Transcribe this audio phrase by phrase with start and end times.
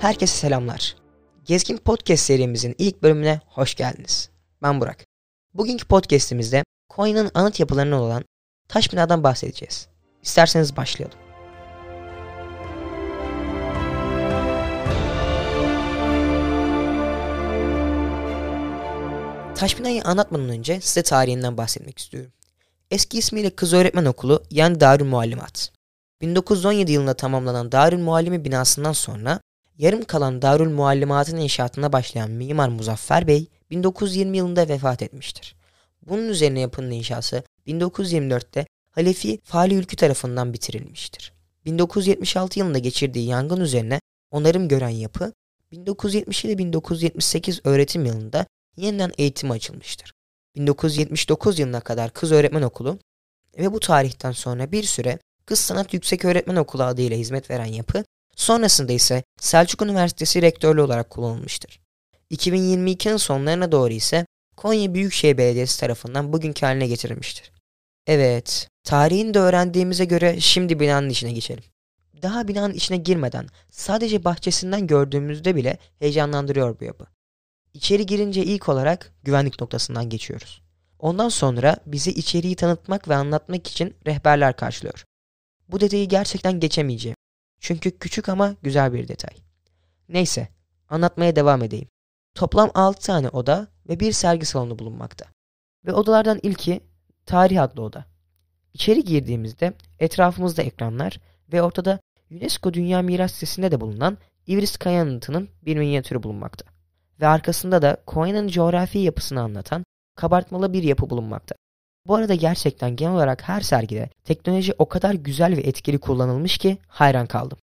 [0.00, 0.96] Herkese selamlar.
[1.44, 4.30] Gezgin Podcast serimizin ilk bölümüne hoş geldiniz.
[4.62, 5.04] Ben Burak.
[5.54, 8.24] Bugünkü podcastimizde Konya'nın anıt yapılarından olan
[8.68, 9.88] taş binadan bahsedeceğiz.
[10.22, 11.18] İsterseniz başlayalım.
[19.54, 22.32] Taş binayı anlatmadan önce size tarihinden bahsetmek istiyorum.
[22.90, 25.72] Eski ismiyle Kız Öğretmen Okulu yani Darül Muallimat.
[26.20, 29.40] 1917 yılında tamamlanan Darül Muallimi binasından sonra
[29.80, 35.56] yarım kalan Darül Muallimat'ın inşaatına başlayan Mimar Muzaffer Bey 1920 yılında vefat etmiştir.
[36.02, 41.32] Bunun üzerine yapının inşası 1924'te Halefi Fali Ülkü tarafından bitirilmiştir.
[41.64, 45.32] 1976 yılında geçirdiği yangın üzerine onarım gören yapı
[45.72, 50.12] 1977-1978 öğretim yılında yeniden eğitime açılmıştır.
[50.56, 52.98] 1979 yılına kadar Kız Öğretmen Okulu
[53.58, 58.04] ve bu tarihten sonra bir süre Kız Sanat Yüksek Öğretmen Okulu adıyla hizmet veren yapı,
[58.40, 61.80] sonrasında ise Selçuk Üniversitesi rektörlüğü olarak kullanılmıştır.
[62.30, 67.52] 2022'nin sonlarına doğru ise Konya Büyükşehir Belediyesi tarafından bugünkü haline getirilmiştir.
[68.06, 71.64] Evet, tarihini de öğrendiğimize göre şimdi binanın içine geçelim.
[72.22, 77.06] Daha binanın içine girmeden sadece bahçesinden gördüğümüzde bile heyecanlandırıyor bu yapı.
[77.74, 80.62] İçeri girince ilk olarak güvenlik noktasından geçiyoruz.
[80.98, 85.04] Ondan sonra bizi içeriği tanıtmak ve anlatmak için rehberler karşılıyor.
[85.68, 87.16] Bu detayı gerçekten geçemeyeceğim.
[87.60, 89.36] Çünkü küçük ama güzel bir detay.
[90.08, 90.48] Neyse,
[90.88, 91.88] anlatmaya devam edeyim.
[92.34, 95.26] Toplam 6 tane oda ve bir sergi salonu bulunmakta.
[95.86, 96.80] Ve odalardan ilki
[97.26, 98.04] Tarih adlı oda.
[98.74, 101.20] İçeri girdiğimizde etrafımızda ekranlar
[101.52, 105.06] ve ortada UNESCO Dünya Miras Listesi'nde de bulunan İvris Kaya
[105.64, 106.64] bir minyatürü bulunmakta.
[107.20, 109.84] Ve arkasında da Konya'nın coğrafi yapısını anlatan
[110.16, 111.54] kabartmalı bir yapı bulunmakta.
[112.06, 116.78] Bu arada gerçekten genel olarak her sergide teknoloji o kadar güzel ve etkili kullanılmış ki
[116.88, 117.58] hayran kaldım.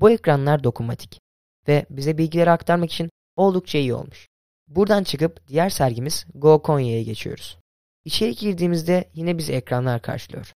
[0.00, 1.20] Bu ekranlar dokunmatik
[1.68, 4.26] ve bize bilgileri aktarmak için oldukça iyi olmuş.
[4.68, 7.58] Buradan çıkıp diğer sergimiz Go Konya'ya geçiyoruz.
[8.04, 10.52] İçeri girdiğimizde yine bizi ekranlar karşılıyor.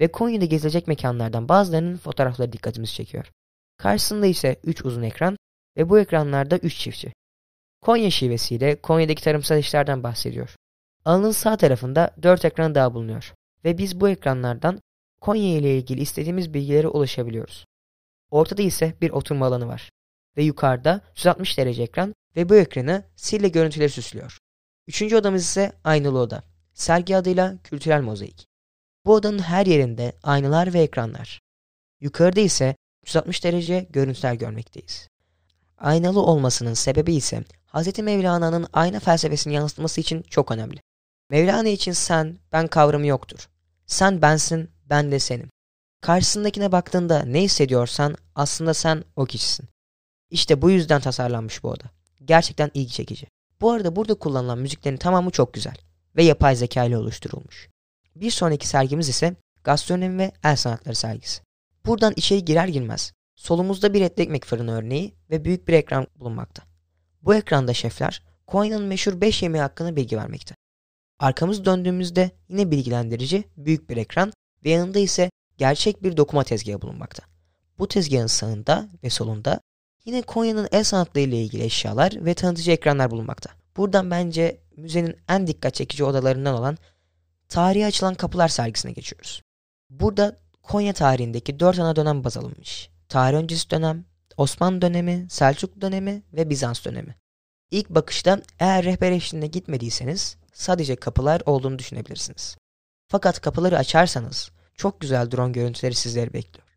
[0.00, 3.30] Ve Konya'da gezilecek mekanlardan bazılarının fotoğrafları dikkatimizi çekiyor.
[3.76, 5.36] Karşısında ise 3 uzun ekran
[5.76, 7.12] ve bu ekranlarda 3 çiftçi.
[7.80, 10.56] Konya şivesiyle Konya'daki tarımsal işlerden bahsediyor.
[11.08, 14.80] Alanın sağ tarafında 4 ekran daha bulunuyor ve biz bu ekranlardan
[15.20, 17.64] Konya ile ilgili istediğimiz bilgilere ulaşabiliyoruz.
[18.30, 19.90] Ortada ise bir oturma alanı var
[20.36, 24.38] ve yukarıda 160 derece ekran ve bu ekranı sille görüntüleri süslüyor.
[24.86, 26.42] Üçüncü odamız ise aynalı oda.
[26.74, 28.46] Sergi adıyla kültürel mozaik.
[29.04, 31.40] Bu odanın her yerinde aynalar ve ekranlar.
[32.00, 32.76] Yukarıda ise
[33.06, 35.08] 160 derece görüntüler görmekteyiz.
[35.78, 37.98] Aynalı olmasının sebebi ise Hz.
[37.98, 40.87] Mevlana'nın ayna felsefesini yansıtması için çok önemli.
[41.30, 43.48] Mevlana için sen, ben kavramı yoktur.
[43.86, 45.50] Sen bensin, ben de senim.
[46.00, 49.68] Karşısındakine baktığında ne hissediyorsan aslında sen o kişisin.
[50.30, 51.84] İşte bu yüzden tasarlanmış bu oda.
[52.24, 53.26] Gerçekten ilgi çekici.
[53.60, 55.76] Bu arada burada kullanılan müziklerin tamamı çok güzel
[56.16, 57.68] ve yapay zeka ile oluşturulmuş.
[58.16, 61.42] Bir sonraki sergimiz ise gastronomi ve el sanatları sergisi.
[61.86, 66.62] Buradan içeri girer girmez solumuzda bir etli ekmek fırını örneği ve büyük bir ekran bulunmakta.
[67.22, 70.54] Bu ekranda şefler Konya'nın meşhur 5 yemeği hakkında bilgi vermekte.
[71.18, 74.32] Arkamız döndüğümüzde yine bilgilendirici büyük bir ekran
[74.64, 77.22] ve yanında ise gerçek bir dokuma tezgahı bulunmakta.
[77.78, 79.60] Bu tezgahın sağında ve solunda
[80.04, 83.50] yine Konya'nın el sanatları ile ilgili eşyalar ve tanıtıcı ekranlar bulunmakta.
[83.76, 86.78] Buradan bence müzenin en dikkat çekici odalarından olan
[87.48, 89.42] tarihi açılan kapılar sergisine geçiyoruz.
[89.90, 92.90] Burada Konya tarihindeki dört ana dönem baz alınmış.
[93.08, 94.04] Tarih öncesi dönem,
[94.36, 97.16] Osmanlı dönemi, Selçuklu dönemi ve Bizans dönemi.
[97.70, 102.56] İlk bakışta eğer rehber eşliğinde gitmediyseniz sadece kapılar olduğunu düşünebilirsiniz.
[103.08, 106.68] Fakat kapıları açarsanız çok güzel drone görüntüleri sizleri bekliyor.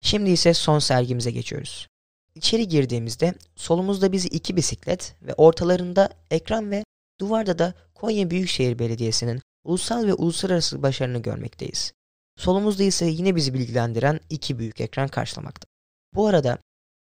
[0.00, 1.88] Şimdi ise son sergimize geçiyoruz.
[2.34, 6.84] İçeri girdiğimizde solumuzda bizi iki bisiklet ve ortalarında ekran ve
[7.20, 11.92] duvarda da Konya Büyükşehir Belediyesi'nin ulusal ve uluslararası başarını görmekteyiz.
[12.36, 15.66] Solumuzda ise yine bizi bilgilendiren iki büyük ekran karşılamakta.
[16.14, 16.58] Bu arada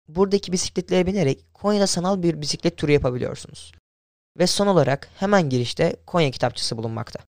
[0.08, 3.72] buradaki bisikletlere binerek Konya'da sanal bir bisiklet turu yapabiliyorsunuz.
[4.38, 7.20] Ve son olarak hemen girişte Konya kitapçısı bulunmakta.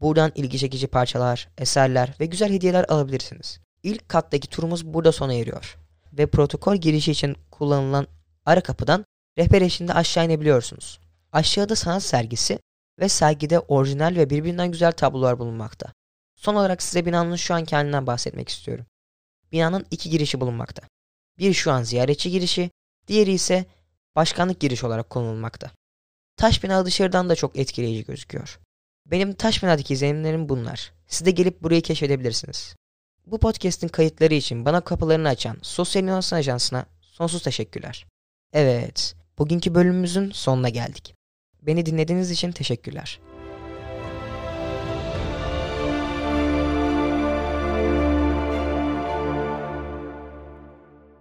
[0.00, 3.60] Buradan ilgi çekici parçalar, eserler ve güzel hediyeler alabilirsiniz.
[3.82, 5.78] İlk kattaki turumuz burada sona eriyor.
[6.12, 8.06] Ve protokol girişi için kullanılan
[8.46, 9.04] ara kapıdan
[9.38, 11.00] rehber eşliğinde aşağı inebiliyorsunuz.
[11.32, 12.58] Aşağıda sanat sergisi
[12.98, 15.92] ve sergide orijinal ve birbirinden güzel tablolar bulunmakta.
[16.36, 18.86] Son olarak size binanın şu an kendinden bahsetmek istiyorum.
[19.52, 20.82] Binanın iki girişi bulunmakta.
[21.38, 22.70] Bir şu an ziyaretçi girişi,
[23.08, 23.64] diğeri ise
[24.16, 25.70] başkanlık girişi olarak kullanılmakta.
[26.36, 28.60] Taş bina dışarıdan da çok etkileyici gözüküyor.
[29.06, 30.92] Benim taş binadaki izlenimlerim bunlar.
[31.06, 32.76] Siz de gelip burayı keşfedebilirsiniz.
[33.26, 38.06] Bu podcast'in kayıtları için bana kapılarını açan Sosyal İnovasyon Ajansı'na sonsuz teşekkürler.
[38.52, 41.14] Evet, bugünkü bölümümüzün sonuna geldik.
[41.62, 43.20] Beni dinlediğiniz için teşekkürler.